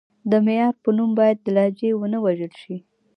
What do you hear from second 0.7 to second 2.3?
په نوم باید لهجې ونه